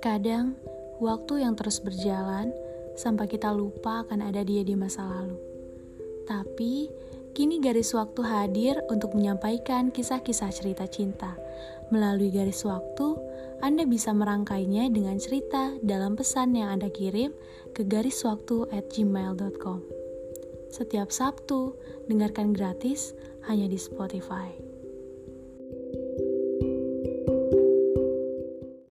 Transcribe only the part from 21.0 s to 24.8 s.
Sabtu, dengarkan gratis hanya di Spotify.